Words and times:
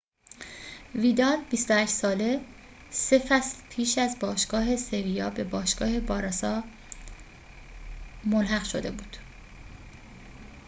ویدال 1.01 1.39
۲۸ 1.51 1.89
ساله 1.99 2.31
سه 2.89 3.19
فصل 3.19 3.57
پیش 3.69 3.97
از 3.97 4.17
باشگاه 4.19 4.75
سِویا 4.75 5.29
به 5.29 5.43
باشگاه 5.43 5.99
بارسا 5.99 6.63
ملحق 8.23 8.63
شده 8.63 8.91
بود 8.91 9.17